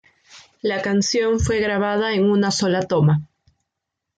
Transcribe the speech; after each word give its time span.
La 0.63 0.81
canción 0.81 1.39
fue 1.39 1.59
grabada 1.59 2.15
en 2.15 2.23
una 2.25 2.49
sola 2.49 2.81
toma. 2.87 3.27